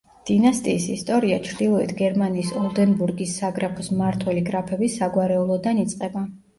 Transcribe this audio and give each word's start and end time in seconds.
დინასტიის 0.27 0.87
ისტორია 0.93 1.37
ჩრდილოეთ 1.49 1.93
გერმანიის 2.01 2.51
ოლდენბურგის 2.63 3.37
საგრაფოს 3.45 3.93
მმართველი 3.95 4.47
გრაფების 4.53 5.01
საგვარეულოდან 5.03 5.89
იწყება. 5.89 6.31